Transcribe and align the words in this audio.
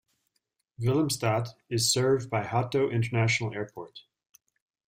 Willemstad 0.81 1.49
is 1.69 1.91
served 1.93 2.31
by 2.31 2.43
Hato 2.43 2.89
International 2.89 3.53
Airport. 3.53 3.99